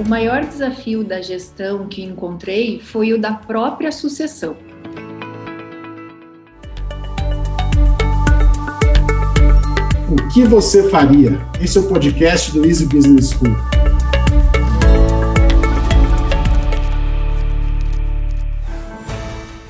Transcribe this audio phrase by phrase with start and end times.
[0.00, 4.56] O maior desafio da gestão que encontrei foi o da própria sucessão.
[10.10, 11.38] O que você faria?
[11.60, 13.54] Esse é o podcast do Easy Business School.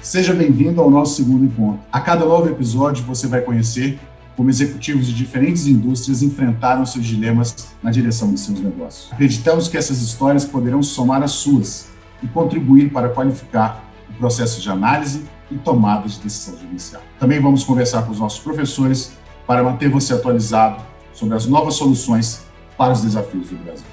[0.01, 1.81] Seja bem-vindo ao nosso segundo encontro.
[1.91, 3.99] A cada novo episódio você vai conhecer
[4.41, 9.13] como executivos de diferentes indústrias enfrentaram seus dilemas na direção de seus negócios.
[9.13, 11.89] Acreditamos que essas histórias poderão somar as suas
[12.23, 17.03] e contribuir para qualificar o processo de análise e tomada de decisão judicial.
[17.19, 19.13] Também vamos conversar com os nossos professores
[19.47, 22.41] para manter você atualizado sobre as novas soluções
[22.79, 23.85] para os desafios do Brasil.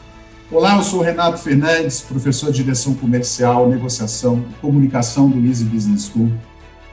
[0.49, 6.05] Olá, eu sou Renato Fernandes, professor de direção comercial, negociação e comunicação do Easy Business
[6.05, 6.31] School.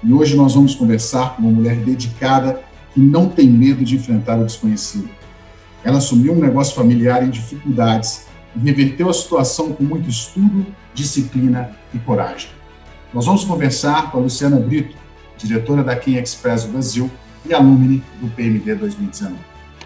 [0.03, 2.64] E hoje nós vamos conversar com uma mulher dedicada
[2.95, 5.11] que não tem medo de enfrentar o desconhecido.
[5.83, 8.27] Ela assumiu um negócio familiar em dificuldades
[8.57, 10.65] e reverteu a situação com muito estudo,
[10.95, 12.49] disciplina e coragem.
[13.13, 14.97] Nós vamos conversar com a Luciana Brito,
[15.37, 17.11] diretora da King Express Brasil
[17.45, 19.35] e alumne do PMD 2019.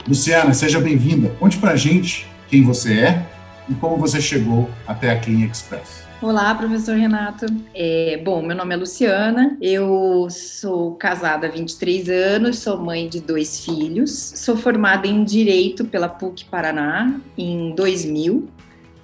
[0.07, 1.31] Luciana, seja bem-vinda.
[1.41, 3.27] Conte para a gente quem você é
[3.69, 6.08] e como você chegou até a King Express.
[6.21, 7.47] Olá, professor Renato.
[7.73, 13.21] É, bom, meu nome é Luciana, eu sou casada há 23 anos, sou mãe de
[13.21, 18.49] dois filhos, sou formada em Direito pela PUC Paraná em 2000.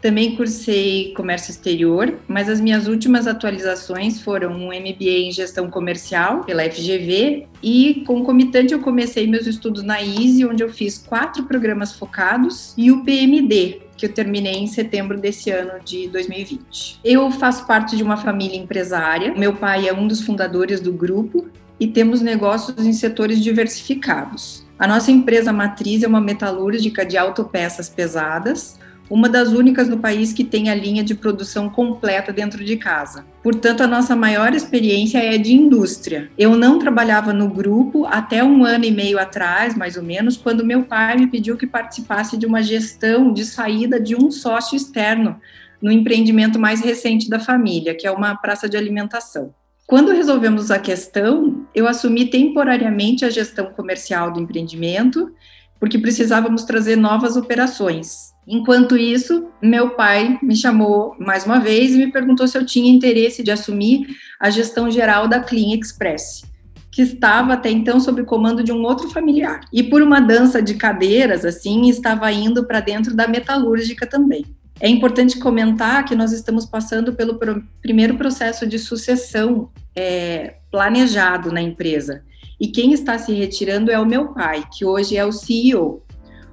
[0.04, 6.44] Também cursei comércio exterior, mas as minhas últimas atualizações foram um MBA em gestão comercial
[6.44, 11.94] pela FGV e concomitante eu comecei meus estudos na ISE, onde eu fiz quatro programas
[11.94, 17.00] focados e o PMD, que eu terminei em setembro desse ano de 2020.
[17.02, 19.32] Eu faço parte de uma família empresária.
[19.34, 21.48] Meu pai é um dos fundadores do grupo
[21.80, 24.66] e temos negócios em setores diversificados.
[24.78, 30.32] A nossa empresa matriz é uma metalúrgica de autopeças pesadas, uma das únicas no país
[30.32, 33.24] que tem a linha de produção completa dentro de casa.
[33.42, 36.30] Portanto, a nossa maior experiência é de indústria.
[36.38, 40.64] Eu não trabalhava no grupo até um ano e meio atrás, mais ou menos, quando
[40.64, 45.38] meu pai me pediu que participasse de uma gestão de saída de um sócio externo
[45.80, 49.54] no empreendimento mais recente da família, que é uma praça de alimentação.
[49.86, 55.30] Quando resolvemos a questão, eu assumi temporariamente a gestão comercial do empreendimento,
[55.78, 58.32] porque precisávamos trazer novas operações.
[58.46, 62.92] Enquanto isso, meu pai me chamou mais uma vez e me perguntou se eu tinha
[62.92, 64.06] interesse de assumir
[64.38, 66.42] a gestão geral da Clean Express,
[66.90, 69.60] que estava até então sob comando de um outro familiar.
[69.72, 74.44] E por uma dança de cadeiras, assim, estava indo para dentro da metalúrgica também.
[74.80, 77.38] É importante comentar que nós estamos passando pelo
[77.80, 82.22] primeiro processo de sucessão é, planejado na empresa.
[82.60, 86.02] E quem está se retirando é o meu pai, que hoje é o CEO.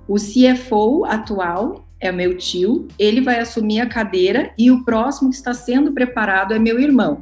[0.07, 5.35] O CFO atual é meu tio, ele vai assumir a cadeira e o próximo que
[5.35, 7.21] está sendo preparado é meu irmão,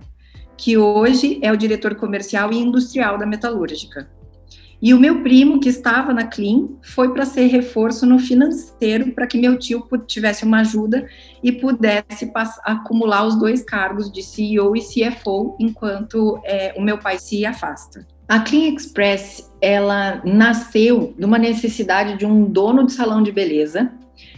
[0.55, 4.09] que hoje é o diretor comercial e industrial da metalúrgica.
[4.81, 9.27] E o meu primo, que estava na Clean, foi para ser reforço no financeiro, para
[9.27, 11.05] que meu tio tivesse uma ajuda
[11.43, 12.31] e pudesse
[12.63, 18.07] acumular os dois cargos de CEO e CFO, enquanto é, o meu pai se afasta.
[18.29, 23.91] A Clean Express, ela nasceu de uma necessidade de um dono de salão de beleza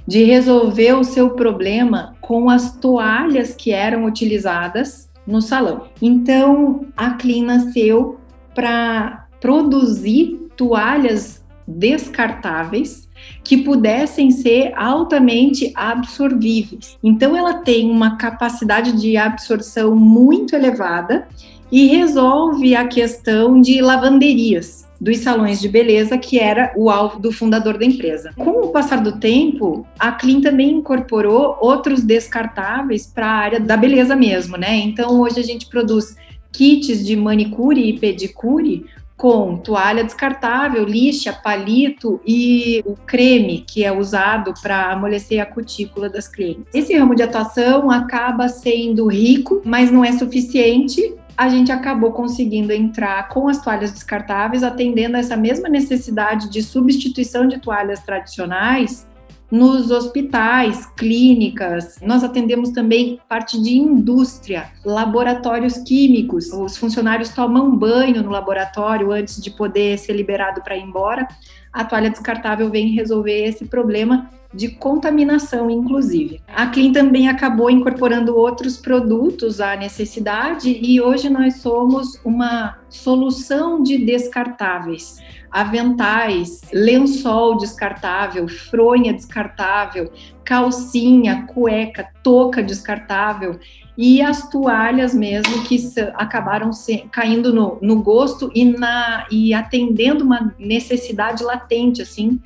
[0.08, 5.88] de resolver o seu problema com as toalhas que eram utilizadas no salão.
[6.02, 8.18] Então, a Clean nasceu
[8.56, 13.10] para produzir toalhas descartáveis
[13.44, 16.98] que pudessem ser altamente absorvíveis.
[17.04, 21.28] Então, ela tem uma capacidade de absorção muito elevada
[21.72, 27.32] e resolve a questão de lavanderias dos salões de beleza, que era o alvo do
[27.32, 28.32] fundador da empresa.
[28.38, 33.76] Com o passar do tempo, a Clean também incorporou outros descartáveis para a área da
[33.76, 34.76] beleza mesmo, né?
[34.76, 36.16] Então hoje a gente produz
[36.52, 38.86] kits de manicure e pedicure
[39.22, 46.10] com toalha descartável, lixa, palito e o creme que é usado para amolecer a cutícula
[46.10, 46.66] das clientes.
[46.74, 52.72] Esse ramo de atuação acaba sendo rico, mas não é suficiente a gente acabou conseguindo
[52.72, 59.08] entrar com as toalhas descartáveis, atendendo a essa mesma necessidade de substituição de toalhas tradicionais
[59.52, 62.00] nos hospitais, clínicas.
[62.02, 66.54] Nós atendemos também parte de indústria, laboratórios químicos.
[66.54, 71.28] Os funcionários tomam banho no laboratório antes de poder ser liberado para ir embora.
[71.74, 76.42] A toalha descartável vem resolver esse problema de contaminação, inclusive.
[76.48, 83.82] A Clean também acabou incorporando outros produtos à necessidade e hoje nós somos uma solução
[83.82, 85.18] de descartáveis.
[85.50, 90.12] Aventais, lençol descartável, fronha descartável,
[90.44, 93.60] calcinha, cueca, touca descartável
[93.98, 95.78] e as toalhas mesmo que
[96.16, 102.40] acabaram se, caindo no, no gosto e, na, e atendendo uma necessidade latente, assim,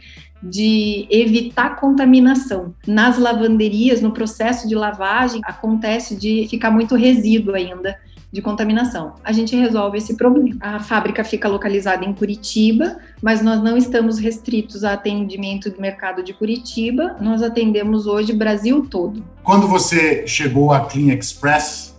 [0.46, 2.74] de evitar contaminação.
[2.88, 7.98] Nas lavanderias, no processo de lavagem, acontece de ficar muito resíduo ainda
[8.32, 9.14] de contaminação.
[9.24, 10.58] A gente resolve esse problema.
[10.60, 16.22] A fábrica fica localizada em Curitiba, mas nós não estamos restritos a atendimento do mercado
[16.22, 17.16] de Curitiba.
[17.22, 19.24] Nós atendemos hoje Brasil todo.
[19.42, 21.95] Quando você chegou à Clean Express,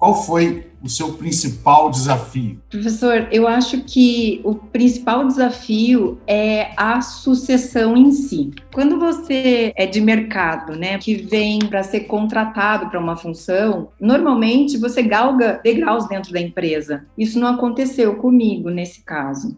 [0.00, 2.58] qual foi o seu principal desafio?
[2.70, 8.50] Professor, eu acho que o principal desafio é a sucessão em si.
[8.72, 14.78] Quando você é de mercado, né, que vem para ser contratado para uma função, normalmente
[14.78, 17.04] você galga degraus dentro da empresa.
[17.18, 19.54] Isso não aconteceu comigo nesse caso.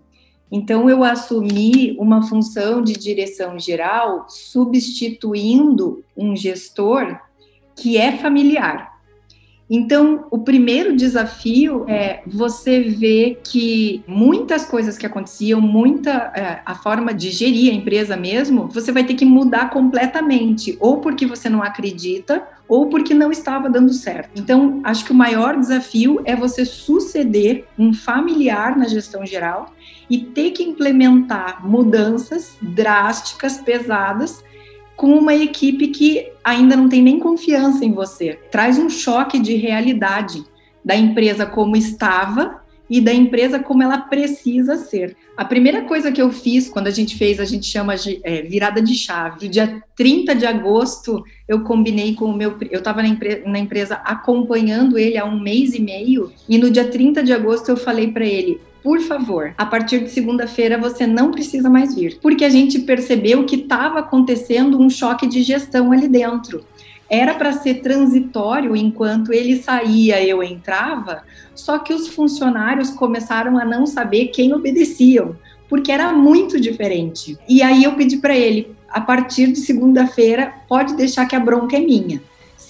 [0.51, 7.17] Então, eu assumi uma função de direção geral, substituindo um gestor
[7.77, 8.92] que é familiar.
[9.71, 16.75] Então, o primeiro desafio é você ver que muitas coisas que aconteciam, muita é, a
[16.75, 21.49] forma de gerir a empresa mesmo, você vai ter que mudar completamente, ou porque você
[21.49, 24.41] não acredita, ou porque não estava dando certo.
[24.41, 29.73] Então, acho que o maior desafio é você suceder um familiar na gestão geral
[30.09, 34.43] e ter que implementar mudanças drásticas, pesadas,
[35.03, 38.39] com uma equipe que ainda não tem nem confiança em você.
[38.53, 40.45] Traz um choque de realidade
[40.85, 45.17] da empresa como estava e da empresa como ela precisa ser.
[45.37, 48.43] A primeira coisa que eu fiz quando a gente fez, a gente chama de é,
[48.43, 49.47] virada de chave.
[49.47, 52.57] No dia 30 de agosto, eu combinei com o meu.
[52.71, 53.09] Eu estava na,
[53.45, 57.71] na, empresa acompanhando ele há um mês e meio, e no dia 30 de agosto
[57.71, 62.19] eu falei para ele: por favor, a partir de segunda-feira você não precisa mais vir,
[62.21, 66.65] porque a gente percebeu que estava acontecendo um choque de gestão ali dentro.
[67.09, 71.23] Era para ser transitório enquanto ele saía, eu entrava,
[71.55, 75.37] só que os funcionários começaram a não saber quem obedeciam,
[75.69, 77.39] porque era muito diferente.
[77.49, 81.77] E aí eu pedi para ele, a partir de segunda-feira, pode deixar que a bronca
[81.77, 82.21] é minha.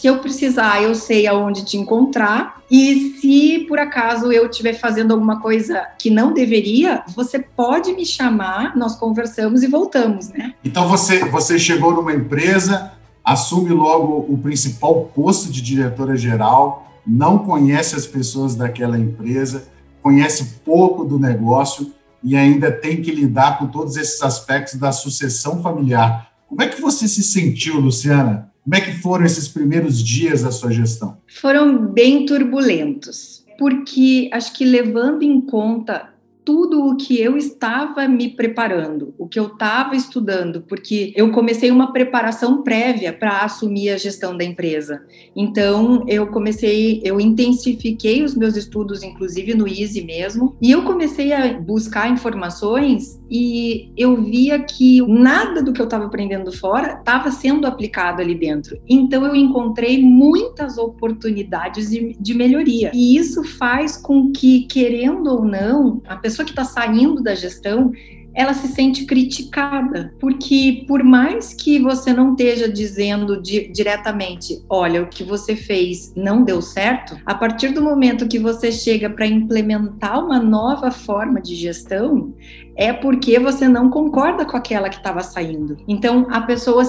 [0.03, 2.61] Se eu precisar, eu sei aonde te encontrar.
[2.69, 8.05] E se por acaso eu estiver fazendo alguma coisa que não deveria, você pode me
[8.05, 10.55] chamar, nós conversamos e voltamos, né?
[10.65, 12.95] Então você, você chegou numa empresa,
[13.25, 19.69] assume logo o principal posto de diretora geral, não conhece as pessoas daquela empresa,
[20.03, 21.93] conhece pouco do negócio
[22.25, 26.33] e ainda tem que lidar com todos esses aspectos da sucessão familiar.
[26.49, 30.53] Como é que você se sentiu, Luciana, como é que foram esses primeiros dias da
[30.53, 31.17] sua gestão?
[31.27, 36.12] Foram bem turbulentos, porque acho que levando em conta
[36.45, 41.71] tudo o que eu estava me preparando, o que eu estava estudando, porque eu comecei
[41.71, 45.03] uma preparação prévia para assumir a gestão da empresa.
[45.37, 51.33] Então, eu comecei, eu intensifiquei os meus estudos, inclusive no Easy mesmo, e eu comecei
[51.33, 57.31] a buscar informações e eu via que nada do que eu estava aprendendo fora estava
[57.31, 58.79] sendo aplicado ali dentro.
[58.89, 62.91] Então, eu encontrei muitas oportunidades de, de melhoria.
[62.93, 67.35] E isso faz com que, querendo ou não, a pessoa pessoa que está saindo da
[67.35, 67.93] gestão,
[68.35, 75.03] ela se sente criticada, porque por mais que você não esteja dizendo di diretamente, olha,
[75.03, 79.27] o que você fez não deu certo, a partir do momento que você chega para
[79.27, 82.33] implementar uma nova forma de gestão,
[82.75, 85.77] é porque você não concorda com aquela que estava saindo.
[85.87, 86.85] Então, a pessoa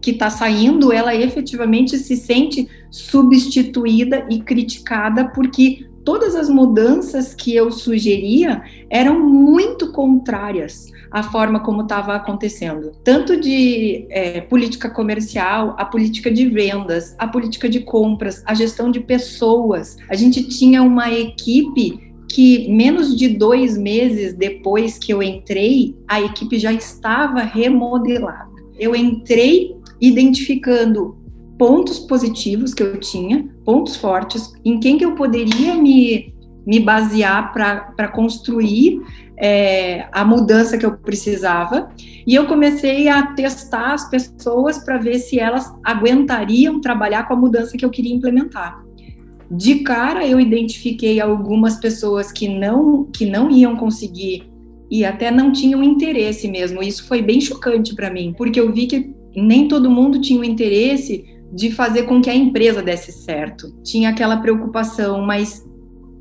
[0.00, 7.52] que está saindo, ela efetivamente se sente substituída e criticada porque todas as mudanças que
[7.52, 15.74] eu sugeria eram muito contrárias à forma como estava acontecendo, tanto de é, política comercial,
[15.76, 19.96] a política de vendas, a política de compras, a gestão de pessoas.
[20.08, 26.20] A gente tinha uma equipe que menos de dois meses depois que eu entrei, a
[26.20, 28.54] equipe já estava remodelada.
[28.78, 31.16] Eu entrei identificando
[31.58, 36.32] pontos positivos que eu tinha, pontos fortes, em quem que eu poderia me,
[36.64, 39.02] me basear para construir
[39.36, 41.90] é, a mudança que eu precisava.
[42.24, 47.36] E eu comecei a testar as pessoas para ver se elas aguentariam trabalhar com a
[47.36, 48.80] mudança que eu queria implementar.
[49.50, 54.50] De cara, eu identifiquei algumas pessoas que não, que não iam conseguir
[54.90, 56.82] e até não tinham interesse mesmo.
[56.82, 60.44] Isso foi bem chocante para mim, porque eu vi que nem todo mundo tinha o
[60.44, 63.72] interesse de fazer com que a empresa desse certo.
[63.82, 65.64] Tinha aquela preocupação, mas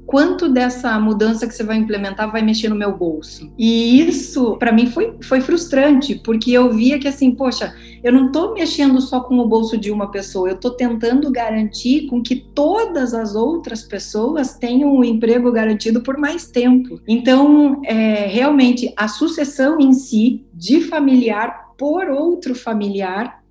[0.06, 3.52] quanto dessa mudança que você vai implementar vai mexer no meu bolso?
[3.58, 8.28] E isso, para mim, foi, foi frustrante, porque eu via que, assim, poxa, eu não
[8.28, 12.36] estou mexendo só com o bolso de uma pessoa, eu estou tentando garantir com que
[12.36, 17.02] todas as outras pessoas tenham um emprego garantido por mais tempo.
[17.08, 23.44] Então, é, realmente, a sucessão em si, de familiar por outro familiar,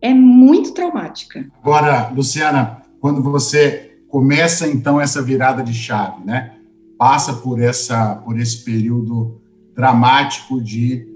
[0.00, 1.46] é muito traumática.
[1.62, 6.54] Agora, Luciana, quando você começa então essa virada de chave, né?
[6.98, 9.40] Passa por essa por esse período
[9.74, 11.06] dramático de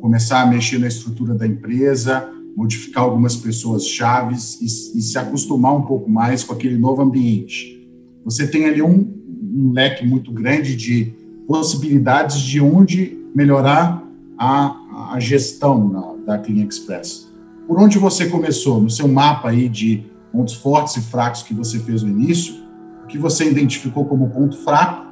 [0.00, 4.66] começar a mexer na estrutura da empresa, modificar algumas pessoas chaves e,
[4.98, 7.88] e se acostumar um pouco mais com aquele novo ambiente.
[8.24, 9.12] Você tem ali um,
[9.54, 11.12] um leque muito grande de
[11.46, 14.02] possibilidades de onde melhorar
[14.38, 17.33] a, a gestão na, da Clean Express.
[17.66, 18.80] Por onde você começou?
[18.80, 22.54] No seu mapa aí de pontos fortes e fracos que você fez no início,
[23.04, 25.06] o que você identificou como ponto fraco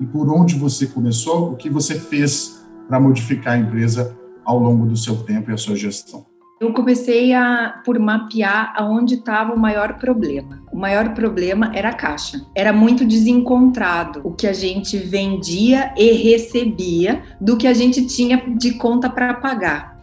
[0.00, 4.86] e por onde você começou, o que você fez para modificar a empresa ao longo
[4.86, 6.24] do seu tempo e a sua gestão.
[6.58, 10.60] Eu comecei a por mapear aonde estava o maior problema.
[10.72, 12.40] O maior problema era a caixa.
[12.54, 18.42] Era muito desencontrado o que a gente vendia e recebia do que a gente tinha
[18.56, 19.97] de conta para pagar.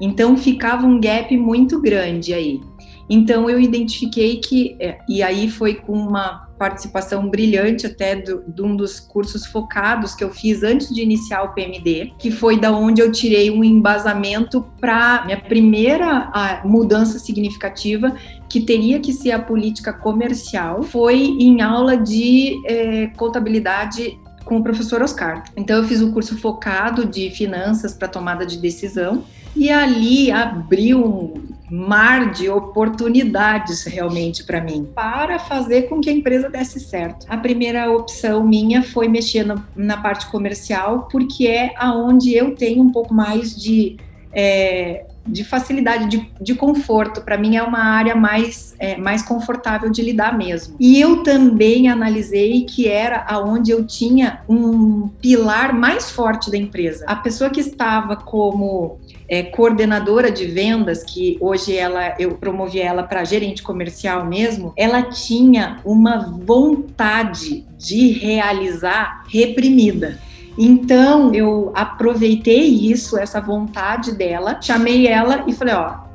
[0.00, 2.60] Então ficava um gap muito grande aí.
[3.08, 8.62] Então eu identifiquei que, é, e aí foi com uma participação brilhante até do, de
[8.62, 12.72] um dos cursos focados que eu fiz antes de iniciar o PMD, que foi da
[12.72, 18.16] onde eu tirei um embasamento para minha primeira mudança significativa,
[18.48, 24.62] que teria que ser a política comercial, foi em aula de é, contabilidade com o
[24.62, 25.44] professor Oscar.
[25.56, 29.24] Então eu fiz um curso focado de finanças para tomada de decisão
[29.56, 36.12] e ali abriu um mar de oportunidades realmente para mim, para fazer com que a
[36.12, 37.26] empresa desse certo.
[37.28, 42.82] A primeira opção minha foi mexer no, na parte comercial, porque é aonde eu tenho
[42.82, 43.96] um pouco mais de
[44.32, 47.22] é, de facilidade, de, de conforto.
[47.22, 50.76] Para mim é uma área mais, é, mais confortável de lidar mesmo.
[50.78, 57.04] E eu também analisei que era aonde eu tinha um pilar mais forte da empresa.
[57.08, 58.98] A pessoa que estava como
[59.28, 65.02] é, coordenadora de vendas, que hoje ela eu promovi ela para gerente comercial mesmo, ela
[65.02, 70.18] tinha uma vontade de realizar reprimida.
[70.58, 76.05] Então, eu aproveitei isso, essa vontade dela, chamei ela e falei: ó,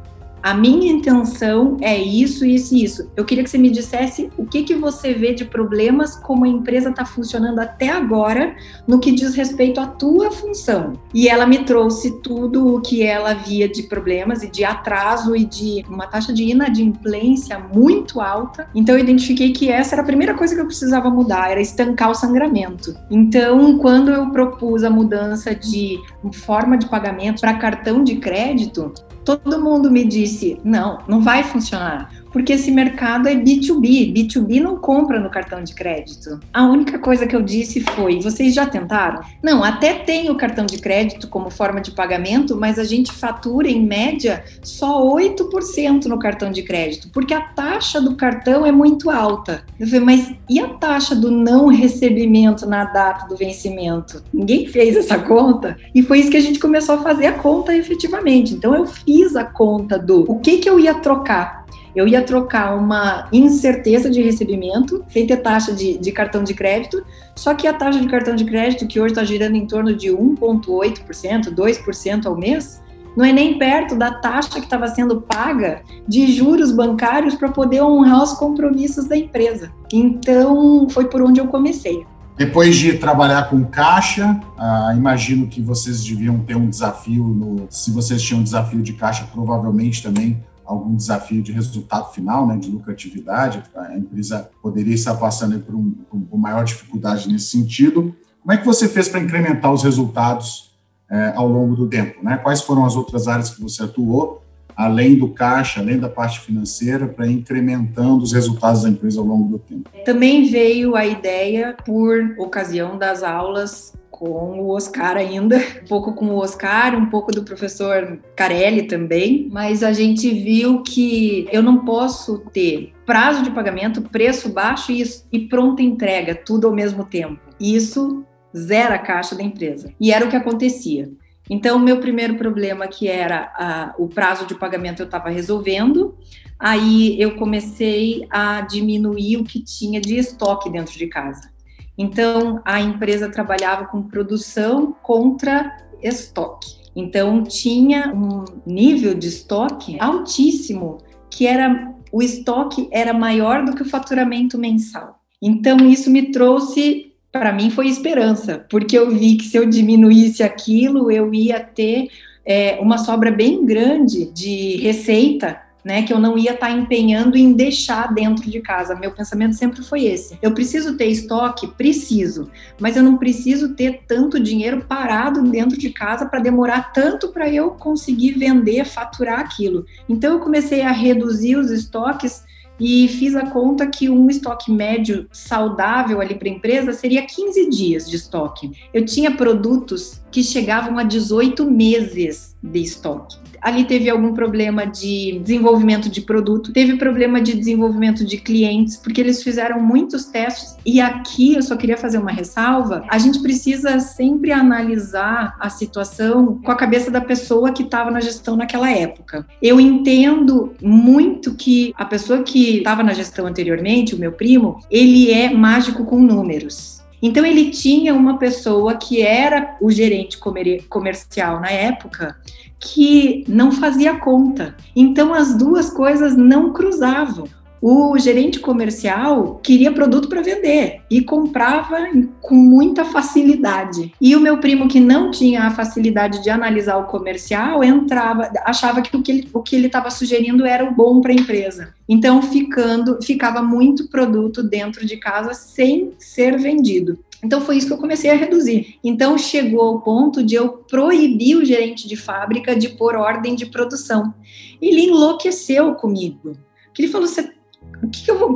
[0.42, 3.12] a minha intenção é isso, isso e isso.
[3.16, 6.48] Eu queria que você me dissesse o que, que você vê de problemas, como a
[6.48, 8.56] empresa está funcionando até agora,
[8.88, 10.94] no que diz respeito à tua função.
[11.14, 15.46] E ela me trouxe tudo o que ela via de problemas e de atraso e
[15.46, 18.68] de uma taxa de inadimplência muito alta.
[18.74, 22.10] Então eu identifiquei que essa era a primeira coisa que eu precisava mudar, era estancar
[22.10, 22.96] o sangramento.
[23.10, 26.00] Então, quando eu propus a mudança de
[26.34, 28.94] forma de pagamento para cartão de crédito,
[29.24, 34.14] todo mundo me disse: não, não vai funcionar porque esse mercado é B2B.
[34.14, 36.40] B2B não compra no cartão de crédito.
[36.54, 39.22] A única coisa que eu disse foi: vocês já tentaram?
[39.44, 43.68] Não, até tem o cartão de crédito como forma de pagamento, mas a gente fatura
[43.68, 49.10] em média só 8% no cartão de crédito, porque a taxa do cartão é muito
[49.10, 49.64] alta.
[49.80, 54.24] Eu falei, mas e a taxa do não recebimento na data do vencimento?
[54.34, 57.76] Ninguém fez essa conta e foi isso que a gente começou a fazer a conta
[57.76, 58.54] efetivamente.
[58.54, 61.62] Então eu fiz a conta do o que que eu ia trocar
[61.96, 67.04] eu ia trocar uma incerteza de recebimento, ter taxa de, de cartão de crédito,
[67.36, 70.10] só que a taxa de cartão de crédito, que hoje está girando em torno de
[70.10, 72.82] 1,8%, 2% ao mês,
[73.16, 77.82] não é nem perto da taxa que estava sendo paga de juros bancários para poder
[77.82, 79.72] honrar os compromissos da empresa.
[79.92, 82.06] Então, foi por onde eu comecei.
[82.38, 87.24] Depois de trabalhar com caixa, ah, imagino que vocês deviam ter um desafio.
[87.24, 90.42] No, se vocês tinham um desafio de caixa, provavelmente também
[90.72, 95.92] algum desafio de resultado final, né, de lucratividade, a empresa poderia estar passando por, um,
[96.30, 98.16] por maior dificuldade nesse sentido.
[98.42, 100.72] Como é que você fez para incrementar os resultados
[101.10, 102.24] é, ao longo do tempo?
[102.24, 102.38] Né?
[102.38, 104.42] Quais foram as outras áreas que você atuou,
[104.76, 109.50] além do caixa, além da parte financeira, para incrementando os resultados da empresa ao longo
[109.50, 109.90] do tempo?
[110.06, 116.28] Também veio a ideia, por ocasião das aulas com o Oscar ainda, um pouco com
[116.28, 121.84] o Oscar, um pouco do professor Carelli também, mas a gente viu que eu não
[121.84, 127.42] posso ter prazo de pagamento, preço baixo e, e pronta entrega, tudo ao mesmo tempo.
[127.60, 128.24] Isso
[128.56, 129.92] zera a caixa da empresa.
[130.00, 131.10] E era o que acontecia.
[131.50, 136.16] Então, meu primeiro problema, que era a, o prazo de pagamento, eu estava resolvendo.
[136.60, 141.51] Aí eu comecei a diminuir o que tinha de estoque dentro de casa.
[141.98, 146.82] Então, a empresa trabalhava com produção contra estoque.
[146.96, 150.98] Então, tinha um nível de estoque altíssimo,
[151.30, 155.22] que era o estoque era maior do que o faturamento mensal.
[155.42, 160.44] Então, isso me trouxe para mim foi esperança, porque eu vi que se eu diminuísse
[160.44, 162.10] aquilo, eu ia ter
[162.46, 167.38] é, uma sobra bem grande de receita né, que eu não ia estar tá empenhando
[167.38, 168.96] em deixar dentro de casa.
[168.96, 170.38] Meu pensamento sempre foi esse.
[170.42, 175.90] Eu preciso ter estoque, preciso, mas eu não preciso ter tanto dinheiro parado dentro de
[175.90, 179.86] casa para demorar tanto para eu conseguir vender, faturar aquilo.
[180.08, 182.44] Então eu comecei a reduzir os estoques
[182.82, 187.70] e fiz a conta que um estoque médio saudável ali para a empresa seria 15
[187.70, 188.72] dias de estoque.
[188.92, 195.40] Eu tinha produtos que chegavam a 18 meses de estoque ali teve algum problema de
[195.40, 200.76] desenvolvimento de produto, teve problema de desenvolvimento de clientes, porque eles fizeram muitos testes.
[200.84, 206.60] E aqui eu só queria fazer uma ressalva: a gente precisa sempre analisar a situação
[206.64, 209.46] com a cabeça da pessoa que estava na gestão naquela época.
[209.62, 215.32] Eu entendo muito que a pessoa que estava na gestão anteriormente, o meu primo, ele
[215.32, 217.02] é mágico com números.
[217.22, 222.36] Então ele tinha uma pessoa que era o gerente comer comercial na época
[222.80, 224.76] que não fazia conta.
[224.96, 227.48] Então as duas coisas não cruzavam.
[227.82, 231.98] O gerente comercial queria produto para vender e comprava
[232.40, 234.14] com muita facilidade.
[234.22, 239.02] E o meu primo, que não tinha a facilidade de analisar o comercial, entrava, achava
[239.02, 241.96] que o que ele estava sugerindo era o bom para a empresa.
[242.08, 247.18] Então, ficando, ficava muito produto dentro de casa sem ser vendido.
[247.44, 249.00] Então foi isso que eu comecei a reduzir.
[249.04, 253.66] Então chegou ao ponto de eu proibir o gerente de fábrica de pôr ordem de
[253.66, 254.32] produção.
[254.80, 256.56] Ele enlouqueceu comigo.
[256.94, 257.61] Que ele falou: o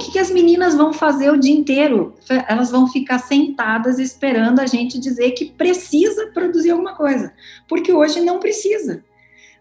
[0.05, 2.13] que, que, as meninas vão fazer o dia inteiro?
[2.47, 7.33] Elas vão ficar sentadas esperando a gente dizer que precisa produzir alguma coisa,
[7.67, 9.03] porque hoje não precisa.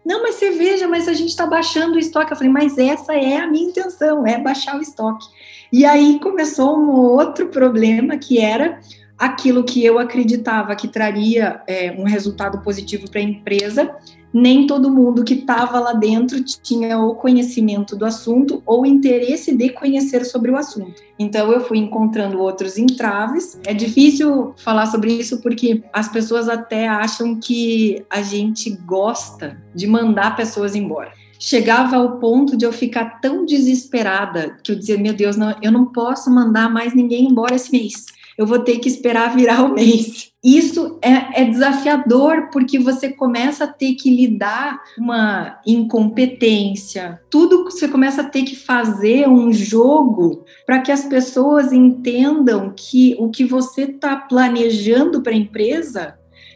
[0.05, 2.31] Não, mas você veja, mas a gente está baixando o estoque.
[2.31, 5.25] Eu falei, mas essa é a minha intenção, é baixar o estoque.
[5.71, 8.79] E aí começou um outro problema que era
[9.17, 13.95] aquilo que eu acreditava que traria é, um resultado positivo para a empresa,
[14.33, 19.69] nem todo mundo que estava lá dentro tinha o conhecimento do assunto ou interesse de
[19.69, 21.01] conhecer sobre o assunto.
[21.17, 23.57] Então eu fui encontrando outros entraves.
[23.65, 29.87] É difícil falar sobre isso porque as pessoas até acham que a gente gosta de
[29.87, 35.13] mandar pessoas embora chegava ao ponto de eu ficar tão desesperada que eu dizia, meu
[35.13, 38.05] Deus, não, eu não posso mandar mais ninguém embora esse mês
[38.37, 40.31] eu vou ter que esperar virar o mês.
[40.43, 47.87] Isso é, é desafiador porque você começa a ter que lidar uma incompetência, tudo você
[47.87, 53.43] começa a ter que fazer um jogo para que as pessoas entendam que o que
[53.43, 56.15] você está planejando para a empresa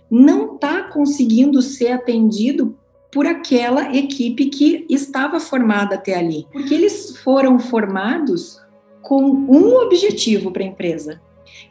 [0.10, 2.78] não está conseguindo ser atendido
[3.12, 6.46] por aquela equipe que estava formada até ali.
[6.52, 8.62] Porque eles foram formados
[9.02, 11.22] com um objetivo para a empresa,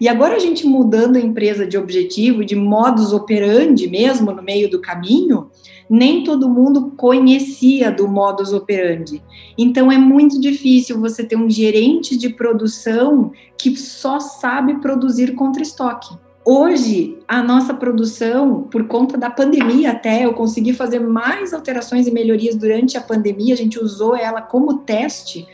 [0.01, 4.71] e agora a gente mudando a empresa de objetivo, de modus operandi mesmo no meio
[4.71, 5.51] do caminho,
[5.89, 9.23] nem todo mundo conhecia do modus operandi.
[9.57, 15.63] Então é muito difícil você ter um gerente de produção que só sabe produzir contra
[15.63, 16.15] estoque.
[16.51, 22.11] Hoje, a nossa produção, por conta da pandemia até, eu consegui fazer mais alterações e
[22.11, 25.47] melhorias durante a pandemia, a gente usou ela como teste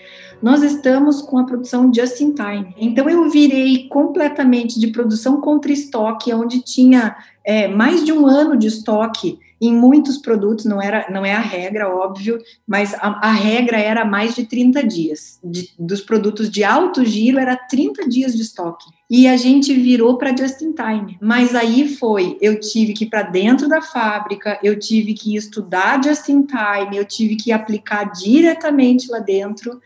[0.44, 2.74] nós estamos com a produção just in time.
[2.76, 8.54] Então eu virei completamente de produção contra estoque, onde tinha é, mais de um ano
[8.54, 13.32] de estoque em muitos produtos, não era não é a regra, óbvio, mas a, a
[13.32, 15.40] regra era mais de 30 dias.
[15.42, 18.84] De, dos produtos de alto giro era 30 dias de estoque.
[19.08, 21.16] E a gente virou para just in time.
[21.22, 26.04] Mas aí foi, eu tive que ir para dentro da fábrica, eu tive que estudar
[26.04, 29.80] just in time, eu tive que aplicar diretamente lá dentro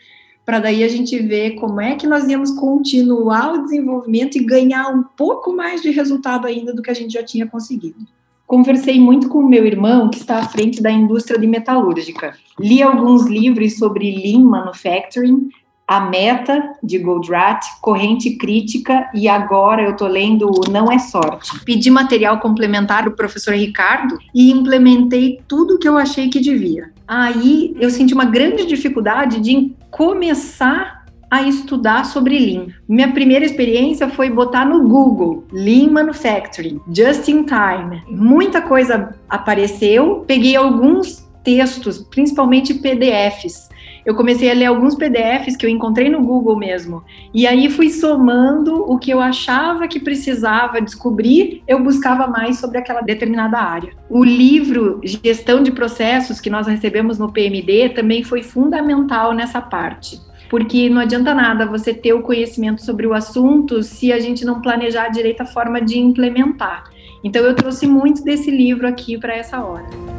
[0.48, 4.88] para daí a gente ver como é que nós íamos continuar o desenvolvimento e ganhar
[4.88, 7.98] um pouco mais de resultado ainda do que a gente já tinha conseguido.
[8.46, 12.34] Conversei muito com o meu irmão, que está à frente da indústria de metalúrgica.
[12.58, 15.50] Li alguns livros sobre Lean Manufacturing,
[15.88, 21.64] A Meta, de Goldratt, Corrente Crítica, e agora eu estou lendo Não é Sorte.
[21.64, 26.92] Pedi material complementar do professor Ricardo e implementei tudo que eu achei que devia.
[27.08, 30.98] Aí eu senti uma grande dificuldade de começar
[31.30, 32.66] a estudar sobre Lean.
[32.88, 38.02] Minha primeira experiência foi botar no Google Lean Manufacturing, Just in Time.
[38.08, 43.68] Muita coisa apareceu, peguei alguns textos, principalmente PDFs.
[44.08, 47.04] Eu comecei a ler alguns PDFs que eu encontrei no Google mesmo.
[47.34, 52.78] E aí fui somando o que eu achava que precisava descobrir, eu buscava mais sobre
[52.78, 53.92] aquela determinada área.
[54.08, 60.18] O livro Gestão de Processos que nós recebemos no PMD também foi fundamental nessa parte
[60.48, 64.62] porque não adianta nada você ter o conhecimento sobre o assunto se a gente não
[64.62, 66.84] planejar direito a forma de implementar.
[67.22, 70.17] Então eu trouxe muito desse livro aqui para essa hora.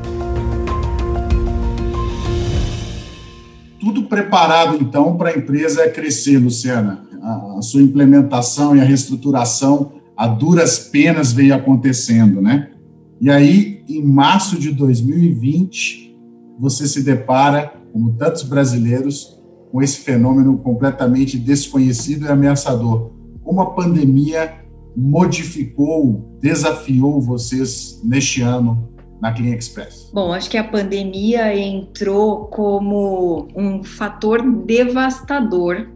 [3.79, 7.07] Tudo preparado então para a empresa crescer, Luciana.
[7.21, 12.71] A, sua implementação e a reestruturação a duras penas veio acontecendo, né?
[13.21, 16.13] E aí, em março de 2020,
[16.59, 19.39] você se depara, como tantos brasileiros,
[19.71, 23.11] com esse fenômeno completamente desconhecido e ameaçador.
[23.43, 24.55] Como a pandemia
[24.95, 28.89] modificou, desafiou vocês neste ano
[29.21, 30.09] na Clean Express?
[30.13, 35.87] Bom, acho que a pandemia entrou como um fator devastador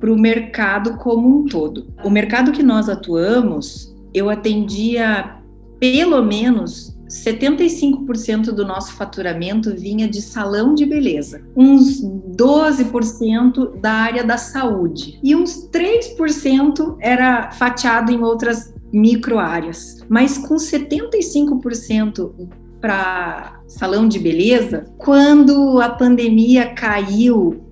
[0.00, 1.86] para o mercado como um todo.
[2.02, 5.36] O mercado que nós atuamos, eu atendia
[5.78, 14.24] pelo menos 75% do nosso faturamento vinha de salão de beleza, uns 12% da área
[14.24, 19.98] da saúde e uns 3% era fatiado em outras micro áreas.
[20.08, 22.32] Mas com 75%
[22.82, 27.64] para salão de beleza, quando a pandemia caiu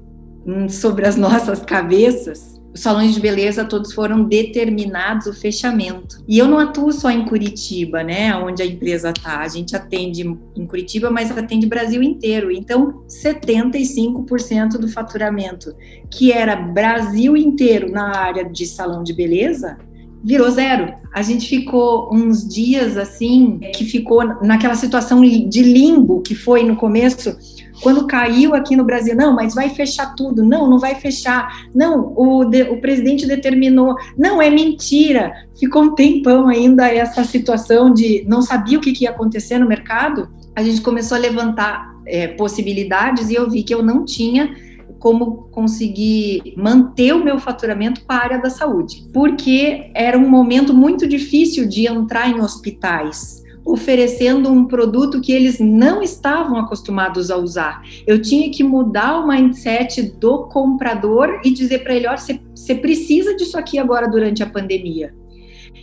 [0.46, 6.22] hum, sobre as nossas cabeças, os salões de beleza todos foram determinados o fechamento.
[6.28, 9.40] E eu não atuo só em Curitiba, né, onde a empresa está.
[9.40, 12.52] A gente atende em Curitiba, mas atende Brasil inteiro.
[12.52, 15.74] Então, 75% do faturamento,
[16.08, 19.76] que era Brasil inteiro na área de salão de beleza,
[20.22, 20.92] virou zero.
[21.12, 26.76] A gente ficou uns dias assim, que ficou naquela situação de limbo que foi no
[26.76, 27.36] começo,
[27.82, 32.12] quando caiu aqui no Brasil, não, mas vai fechar tudo, não, não vai fechar, não,
[32.16, 35.32] o, de, o presidente determinou, não, é mentira.
[35.58, 39.66] Ficou um tempão ainda essa situação de não sabia o que, que ia acontecer no
[39.66, 40.28] mercado.
[40.54, 44.54] A gente começou a levantar é, possibilidades e eu vi que eu não tinha
[45.00, 50.72] como conseguir manter o meu faturamento para a área da saúde, porque era um momento
[50.72, 57.36] muito difícil de entrar em hospitais oferecendo um produto que eles não estavam acostumados a
[57.36, 57.82] usar.
[58.06, 63.36] Eu tinha que mudar o mindset do comprador e dizer para ele: olha, você precisa
[63.36, 65.14] disso aqui agora durante a pandemia.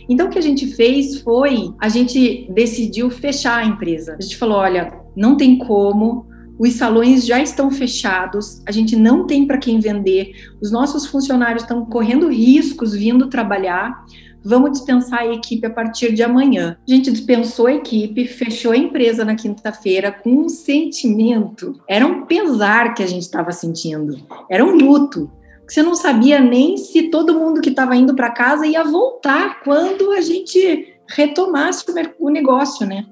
[0.08, 4.16] Então, o que a gente fez foi: a gente decidiu fechar a empresa.
[4.18, 6.26] A gente falou: olha, não tem como,
[6.58, 11.62] os salões já estão fechados, a gente não tem para quem vender, os nossos funcionários
[11.62, 14.04] estão correndo riscos vindo trabalhar
[14.48, 16.78] vamos dispensar a equipe a partir de amanhã.
[16.88, 22.24] A gente dispensou a equipe, fechou a empresa na quinta-feira com um sentimento, era um
[22.24, 24.16] pesar que a gente estava sentindo,
[24.50, 25.30] era um luto.
[25.66, 30.12] Você não sabia nem se todo mundo que estava indo para casa ia voltar quando
[30.12, 31.84] a gente retomasse
[32.18, 33.04] o negócio, né?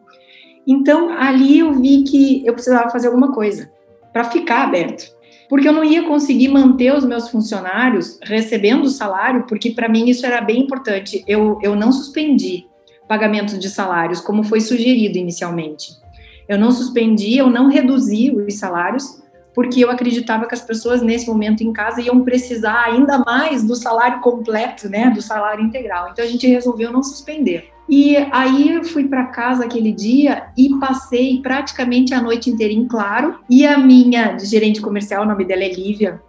[0.66, 3.70] Então ali eu vi que eu precisava fazer alguma coisa
[4.12, 5.16] para ficar aberto
[5.48, 10.09] porque eu não ia conseguir manter os meus funcionários recebendo o salário, porque para mim
[10.09, 11.24] isso era bem importante.
[11.26, 12.66] Eu, eu não suspendi
[13.09, 15.92] pagamentos de salários, como foi sugerido inicialmente.
[16.48, 19.22] Eu não suspendi, eu não reduzi os salários,
[19.55, 23.74] porque eu acreditava que as pessoas nesse momento em casa iam precisar ainda mais do
[23.74, 26.11] salário completo, né, do salário integral.
[26.11, 27.70] Então a gente resolveu não suspender.
[27.88, 32.87] E aí eu fui para casa aquele dia e passei praticamente a noite inteira em
[32.87, 33.38] claro.
[33.49, 36.20] E a minha gerente comercial, o nome dela é Lívia,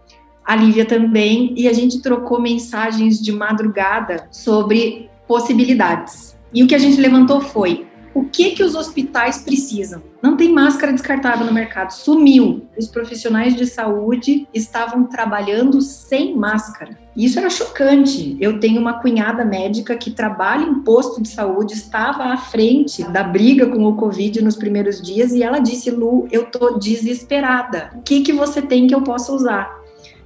[0.45, 6.37] a Lívia também, e a gente trocou mensagens de madrugada sobre possibilidades.
[6.53, 10.01] E o que a gente levantou foi: o que que os hospitais precisam?
[10.23, 12.65] Não tem máscara descartável no mercado, sumiu.
[12.77, 16.97] Os profissionais de saúde estavam trabalhando sem máscara.
[17.17, 18.37] Isso era chocante.
[18.39, 23.23] Eu tenho uma cunhada médica que trabalha em posto de saúde, estava à frente da
[23.23, 27.89] briga com o Covid nos primeiros dias e ela disse: "Lu, eu tô desesperada.
[27.95, 29.75] O que que você tem que eu possa usar?"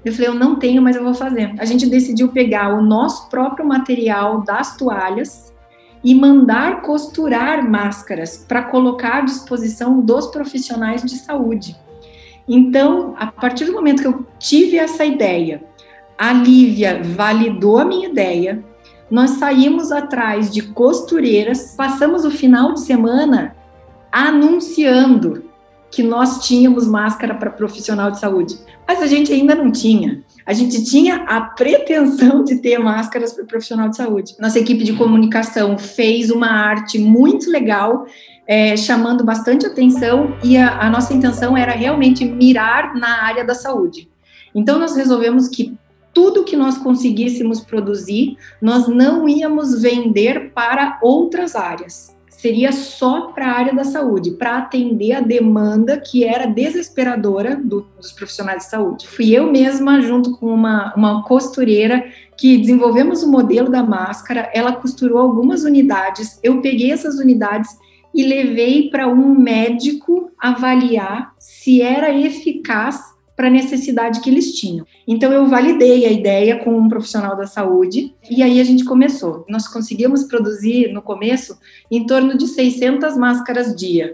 [0.04, 1.54] Eu falei, eu não tenho, mas eu vou fazer.
[1.60, 5.54] A gente decidiu pegar o nosso próprio material das toalhas
[6.04, 11.76] e mandar costurar máscaras para colocar à disposição dos profissionais de saúde.
[12.48, 15.64] Então, a partir do momento que eu tive essa ideia,
[16.22, 18.64] a Lívia validou a minha ideia,
[19.10, 23.56] nós saímos atrás de costureiras, passamos o final de semana
[24.12, 25.46] anunciando
[25.90, 28.56] que nós tínhamos máscara para profissional de saúde,
[28.88, 30.24] mas a gente ainda não tinha.
[30.46, 34.36] A gente tinha a pretensão de ter máscaras para profissional de saúde.
[34.40, 38.06] Nossa equipe de comunicação fez uma arte muito legal,
[38.46, 43.56] é, chamando bastante atenção, e a, a nossa intenção era realmente mirar na área da
[43.56, 44.08] saúde.
[44.54, 45.78] Então, nós resolvemos que
[46.14, 52.16] tudo que nós conseguíssemos produzir, nós não íamos vender para outras áreas.
[52.30, 57.86] Seria só para a área da saúde, para atender a demanda que era desesperadora do,
[57.96, 59.08] dos profissionais de saúde.
[59.08, 62.04] Fui eu mesma, junto com uma, uma costureira,
[62.36, 64.50] que desenvolvemos o modelo da máscara.
[64.56, 67.70] Ela costurou algumas unidades, eu peguei essas unidades
[68.14, 73.11] e levei para um médico avaliar se era eficaz
[73.42, 74.86] para a necessidade que eles tinham.
[75.08, 79.44] Então eu validei a ideia com um profissional da saúde e aí a gente começou.
[79.50, 81.58] Nós conseguimos produzir no começo
[81.90, 84.14] em torno de 600 máscaras dia.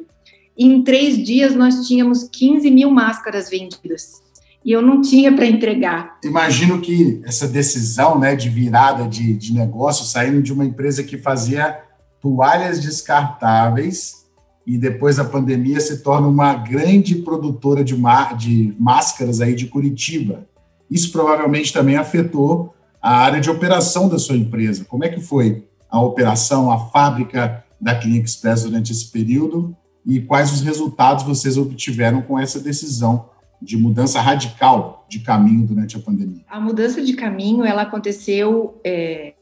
[0.57, 4.23] Em três dias nós tínhamos 15 mil máscaras vendidas
[4.63, 6.19] e eu não tinha para entregar.
[6.23, 11.17] Imagino que essa decisão né, de virada de, de negócio, saindo de uma empresa que
[11.17, 11.81] fazia
[12.21, 14.25] toalhas descartáveis
[14.67, 17.95] e depois da pandemia se torna uma grande produtora de,
[18.37, 20.45] de máscaras aí de Curitiba.
[20.91, 24.83] Isso provavelmente também afetou a área de operação da sua empresa.
[24.83, 29.73] Como é que foi a operação, a fábrica da Clean Express durante esse período
[30.05, 33.29] e quais os resultados vocês obtiveram com essa decisão
[33.61, 36.43] de mudança radical de caminho durante a pandemia?
[36.49, 39.33] A mudança de caminho ela aconteceu é,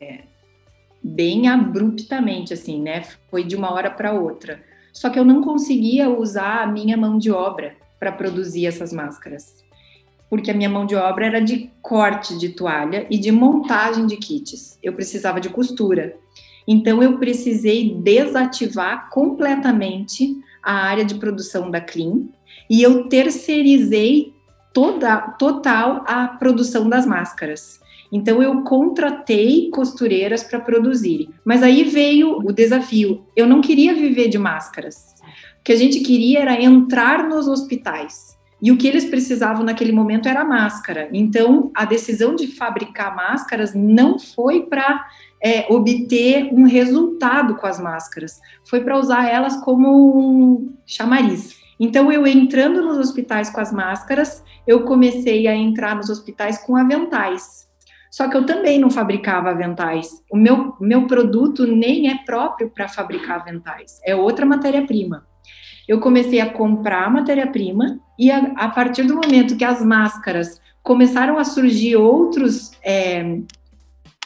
[1.03, 3.03] bem abruptamente, assim, né?
[3.31, 4.59] Foi de uma hora para outra
[4.95, 9.57] só que eu não conseguia usar a minha mão de obra para produzir essas máscaras,
[10.29, 14.15] porque a minha mão de obra era de corte de toalha e de montagem de
[14.15, 14.79] kits.
[14.81, 16.15] Eu precisava de costura.
[16.65, 22.21] Então eu precisei desativar completamente a área de produção da Clean
[22.69, 24.33] e eu terceirizei
[24.73, 27.81] toda total a produção das máscaras.
[28.11, 31.29] Então eu contratei costureiras para produzir.
[31.43, 33.25] Mas aí veio o desafio.
[33.35, 35.15] Eu não queria viver de máscaras.
[35.59, 38.35] O que a gente queria era entrar nos hospitais.
[38.61, 41.09] E o que eles precisavam naquele momento era máscara.
[41.11, 45.05] Então, a decisão de fabricar máscaras não foi para
[45.43, 51.57] é, obter um resultado com as máscaras, foi para usar elas como um chamariz.
[51.79, 56.75] Então, eu entrando nos hospitais com as máscaras, eu comecei a entrar nos hospitais com
[56.75, 57.67] aventais.
[58.15, 60.23] Só que eu também não fabricava aventais.
[60.31, 65.27] O meu, meu produto nem é próprio para fabricar aventais, é outra matéria-prima.
[65.85, 71.37] Eu comecei a comprar matéria-prima e a, a, partir do momento que as máscaras começaram
[71.37, 73.39] a surgir outros, é,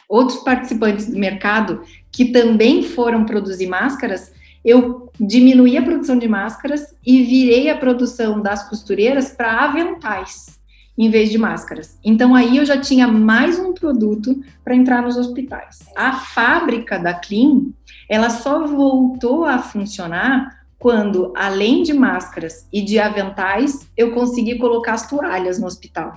[0.08, 4.32] outros participantes do mercado que também foram produzir máscaras,
[4.64, 10.59] eu diminuí a produção de máscaras e virei a produção das costureiras para aventais
[11.00, 11.98] em vez de máscaras.
[12.04, 15.78] Então aí eu já tinha mais um produto para entrar nos hospitais.
[15.96, 17.70] A fábrica da Clean,
[18.06, 24.92] ela só voltou a funcionar quando, além de máscaras e de aventais, eu consegui colocar
[24.92, 26.12] as toalhas no hospital.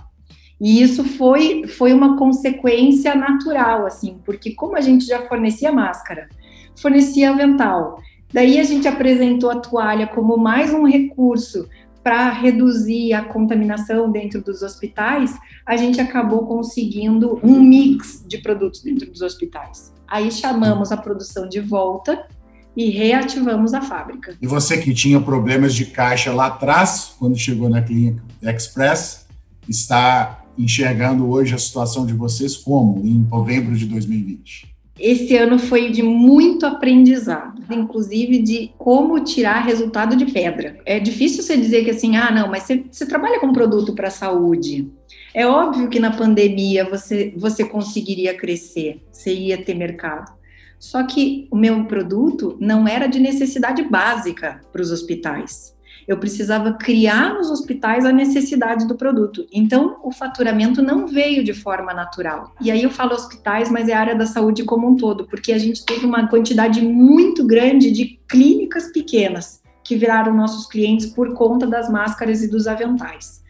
[0.60, 6.28] E isso foi, foi uma consequência natural, assim, porque como a gente já fornecia máscara,
[6.76, 8.02] fornecia avental,
[8.34, 11.70] daí a gente apresentou a toalha como mais um recurso
[12.04, 18.82] para reduzir a contaminação dentro dos hospitais, a gente acabou conseguindo um mix de produtos
[18.84, 19.94] dentro dos hospitais.
[20.08, 22.28] Aí chamamos a produção de volta
[22.76, 24.36] e reativamos a fábrica.
[24.42, 29.26] E você que tinha problemas de caixa lá atrás, quando chegou na Clínica Express,
[29.68, 34.73] está enxergando hoje a situação de vocês como em novembro de 2020?
[35.00, 40.78] Esse ano foi de muito aprendizado, inclusive de como tirar resultado de pedra.
[40.86, 44.10] É difícil você dizer que assim, ah, não, mas você, você trabalha com produto para
[44.10, 44.92] a saúde.
[45.34, 50.32] É óbvio que na pandemia você, você conseguiria crescer, você ia ter mercado.
[50.78, 55.73] Só que o meu produto não era de necessidade básica para os hospitais
[56.08, 59.46] eu precisava criar nos hospitais a necessidade do produto.
[59.52, 62.54] Então, o faturamento não veio de forma natural.
[62.62, 65.54] E aí eu falo hospitais, mas é a área da saúde como um todo, porque
[65.54, 71.34] a gente teve uma quantidade muito grande de clínicas pequenas que viraram nossos clientes por
[71.34, 73.44] conta das máscaras e dos aventais.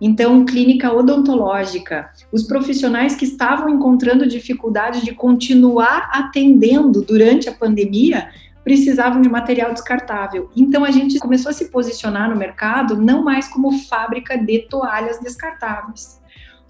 [0.00, 8.28] Então, clínica odontológica, os profissionais que estavam encontrando dificuldade de continuar atendendo durante a pandemia
[8.68, 10.50] precisavam de material descartável.
[10.54, 15.18] Então a gente começou a se posicionar no mercado não mais como fábrica de toalhas
[15.18, 16.20] descartáveis.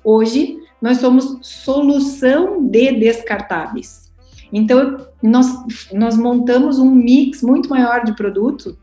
[0.04, 4.12] Hoje nós somos solução de descartáveis.
[4.52, 5.46] Então nós,
[5.92, 8.78] nós montamos um mix muito maior de produto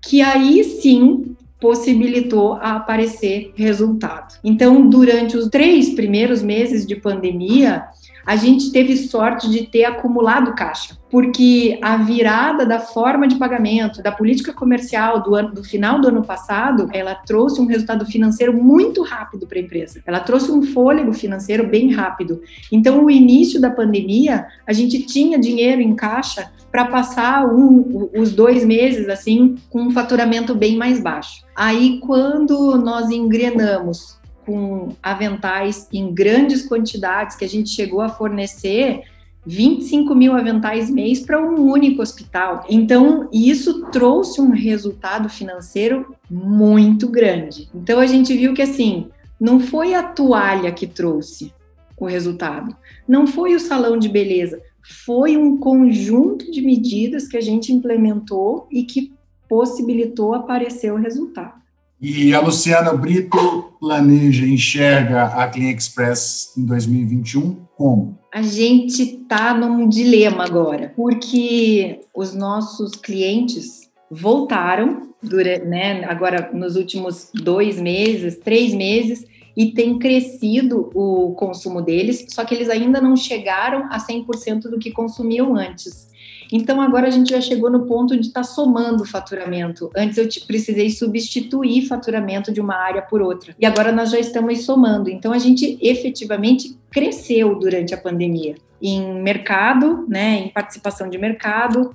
[0.00, 4.38] que aí sim possibilitou a aparecer resultado.
[4.42, 7.84] Então, durante os três primeiros meses de pandemia,
[8.26, 14.02] a gente teve sorte de ter acumulado caixa, porque a virada da forma de pagamento,
[14.02, 18.52] da política comercial do, ano, do final do ano passado, ela trouxe um resultado financeiro
[18.52, 20.02] muito rápido para a empresa.
[20.04, 22.42] Ela trouxe um fôlego financeiro bem rápido.
[22.72, 28.32] Então, o início da pandemia, a gente tinha dinheiro em caixa para passar um, os
[28.32, 31.44] dois meses assim com um faturamento bem mais baixo.
[31.54, 39.02] Aí, quando nós engrenamos com aventais em grandes quantidades que a gente chegou a fornecer
[39.44, 42.64] 25 mil aventais mês para um único hospital.
[42.68, 47.68] Então, isso trouxe um resultado financeiro muito grande.
[47.74, 51.52] Então, a gente viu que assim, não foi a toalha que trouxe
[51.98, 54.60] o resultado, não foi o salão de beleza,
[55.04, 59.12] foi um conjunto de medidas que a gente implementou e que
[59.48, 61.54] possibilitou aparecer o resultado.
[62.00, 68.18] E a Luciana Brito planeja, enxerga a Clean Express em 2021 como?
[68.32, 76.76] A gente está num dilema agora, porque os nossos clientes voltaram durante, né, agora nos
[76.76, 79.24] últimos dois meses, três meses,
[79.56, 84.78] e tem crescido o consumo deles, só que eles ainda não chegaram a 100% do
[84.78, 86.08] que consumiam antes.
[86.52, 89.90] Então agora a gente já chegou no ponto de estar tá somando faturamento.
[89.96, 93.54] Antes eu precisei substituir faturamento de uma área por outra.
[93.58, 95.10] E agora nós já estamos somando.
[95.10, 101.92] Então a gente efetivamente cresceu durante a pandemia em mercado, né, em participação de mercado.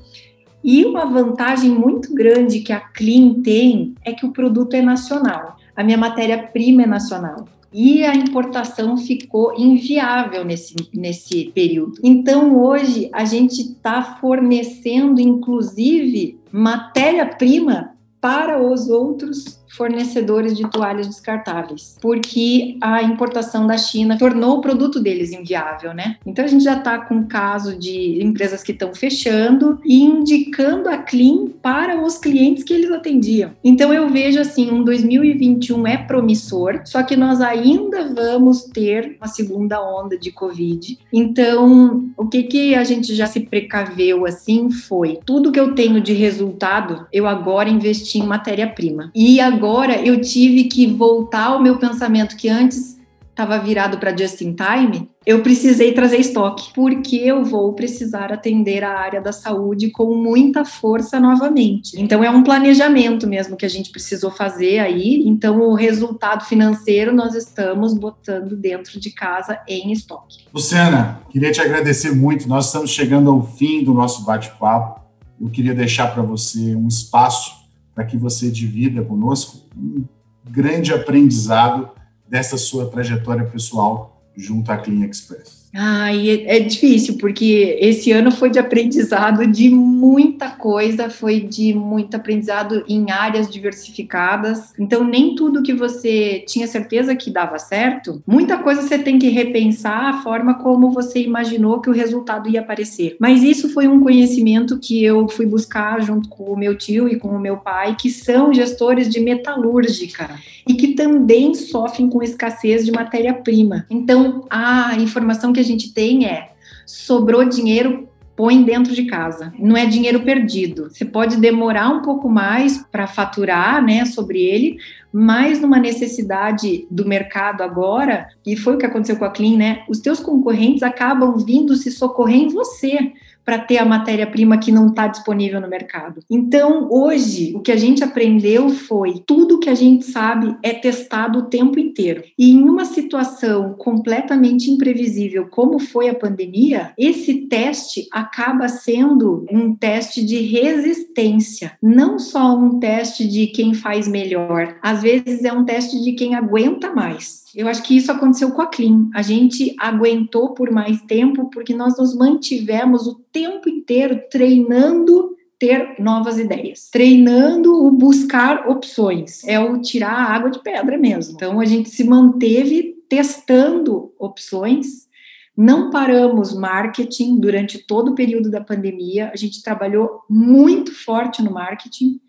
[0.63, 5.57] E uma vantagem muito grande que a Clean tem é que o produto é nacional.
[5.75, 11.93] A minha matéria-prima é nacional e a importação ficou inviável nesse, nesse período.
[12.03, 21.97] Então, hoje, a gente está fornecendo, inclusive, matéria-prima para os outros fornecedores de toalhas descartáveis,
[22.01, 26.17] porque a importação da China tornou o produto deles inviável, né?
[26.25, 30.97] Então a gente já está com caso de empresas que estão fechando e indicando a
[30.97, 33.51] Clean para os clientes que eles atendiam.
[33.63, 39.27] Então eu vejo assim, um 2021 é promissor, só que nós ainda vamos ter uma
[39.27, 40.97] segunda onda de Covid.
[41.13, 46.01] Então, o que que a gente já se precaveu assim foi tudo que eu tenho
[46.01, 49.11] de resultado, eu agora investi em matéria-prima.
[49.15, 54.15] E agora agora eu tive que voltar ao meu pensamento que antes estava virado para
[54.15, 59.31] just in time, eu precisei trazer estoque, porque eu vou precisar atender a área da
[59.31, 61.93] saúde com muita força novamente.
[61.95, 65.23] Então é um planejamento mesmo que a gente precisou fazer aí.
[65.27, 70.39] Então o resultado financeiro nós estamos botando dentro de casa em estoque.
[70.51, 72.49] Luciana, queria te agradecer muito.
[72.49, 75.01] Nós estamos chegando ao fim do nosso bate-papo.
[75.39, 77.60] Eu queria deixar para você um espaço
[77.93, 80.05] para que você divida conosco um
[80.49, 81.89] grande aprendizado
[82.27, 85.60] dessa sua trajetória pessoal junto à Clean Express.
[85.73, 91.73] Ah, é, é difícil, porque esse ano foi de aprendizado de muita coisa, foi de
[91.73, 94.73] muito aprendizado em áreas diversificadas.
[94.77, 99.29] Então, nem tudo que você tinha certeza que dava certo, muita coisa você tem que
[99.29, 103.15] repensar a forma como você imaginou que o resultado ia aparecer.
[103.19, 107.15] Mas isso foi um conhecimento que eu fui buscar junto com o meu tio e
[107.15, 110.29] com o meu pai, que são gestores de metalúrgica
[110.67, 113.85] e que também sofrem com escassez de matéria-prima.
[113.89, 116.51] Então, a informação que a gente tem é:
[116.85, 119.53] sobrou dinheiro, põe dentro de casa.
[119.59, 120.89] Não é dinheiro perdido.
[120.89, 124.77] Você pode demorar um pouco mais para faturar, né, sobre ele,
[125.13, 129.83] mas numa necessidade do mercado agora, e foi o que aconteceu com a Clean, né?
[129.87, 133.13] Os teus concorrentes acabam vindo se socorrer em você
[133.51, 136.21] para ter a matéria-prima que não está disponível no mercado.
[136.29, 141.39] Então, hoje, o que a gente aprendeu foi tudo que a gente sabe é testado
[141.39, 142.23] o tempo inteiro.
[142.39, 149.75] E em uma situação completamente imprevisível, como foi a pandemia, esse teste acaba sendo um
[149.75, 154.77] teste de resistência, não só um teste de quem faz melhor.
[154.81, 157.41] Às vezes é um teste de quem aguenta mais.
[157.53, 159.09] Eu acho que isso aconteceu com a Clean.
[159.13, 165.95] A gente aguentou por mais tempo porque nós nos mantivemos o tempo inteiro treinando ter
[165.99, 171.35] novas ideias, treinando o buscar opções, é o tirar a água de pedra mesmo.
[171.35, 175.07] Então a gente se manteve testando opções,
[175.55, 181.51] não paramos marketing durante todo o período da pandemia, a gente trabalhou muito forte no
[181.51, 182.19] marketing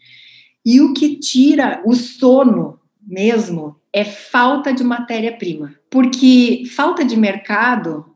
[0.64, 5.74] e o que tira o sono mesmo é falta de matéria-prima.
[5.90, 8.11] Porque falta de mercado,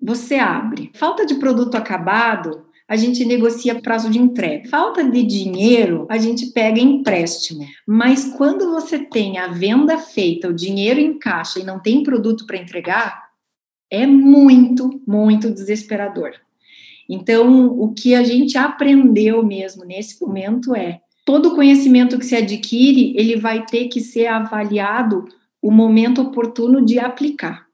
[0.00, 0.90] você abre.
[0.94, 4.68] Falta de produto acabado, a gente negocia prazo de entrega.
[4.70, 7.66] Falta de dinheiro, a gente pega empréstimo.
[7.86, 12.46] Mas quando você tem a venda feita, o dinheiro em caixa e não tem produto
[12.46, 13.28] para entregar,
[13.90, 16.32] é muito, muito desesperador.
[17.08, 23.14] Então, o que a gente aprendeu mesmo nesse momento é todo conhecimento que se adquire,
[23.16, 25.26] ele vai ter que ser avaliado
[25.60, 27.67] o momento oportuno de aplicar.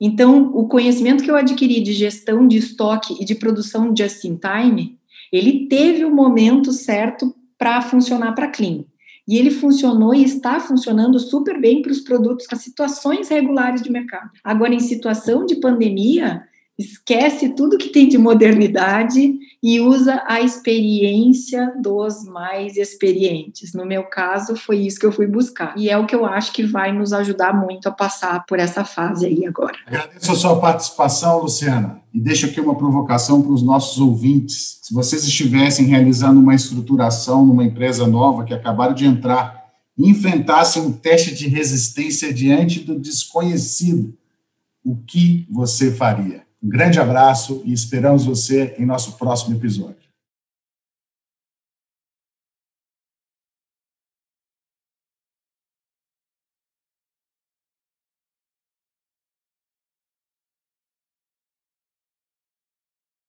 [0.00, 4.36] Então, o conhecimento que eu adquiri de gestão de estoque e de produção just in
[4.36, 4.98] time,
[5.30, 8.84] ele teve o momento certo para funcionar para a Clean.
[9.28, 13.92] E ele funcionou e está funcionando super bem para os produtos com situações regulares de
[13.92, 14.30] mercado.
[14.42, 16.42] Agora, em situação de pandemia,
[16.80, 23.74] esquece tudo que tem de modernidade e usa a experiência dos mais experientes.
[23.74, 25.74] No meu caso, foi isso que eu fui buscar.
[25.76, 28.82] E é o que eu acho que vai nos ajudar muito a passar por essa
[28.82, 29.76] fase aí agora.
[29.86, 32.00] Agradeço a sua participação, Luciana.
[32.14, 34.80] E deixo aqui uma provocação para os nossos ouvintes.
[34.82, 39.60] Se vocês estivessem realizando uma estruturação numa empresa nova que acabaram de entrar
[39.98, 44.16] enfrentassem um teste de resistência diante do desconhecido,
[44.82, 46.42] o que você faria?
[46.62, 50.09] Um grande abraço e esperamos você em nosso próximo episódio.